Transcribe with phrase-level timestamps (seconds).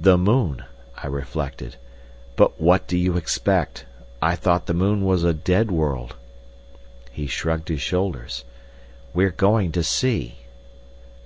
[0.00, 0.64] "The moon,"
[0.96, 1.76] I reflected.
[2.36, 3.84] "But what do you expect?
[4.22, 6.16] I thought the moon was a dead world."
[7.10, 8.46] He shrugged his shoulders.
[9.12, 10.36] "We're going to see."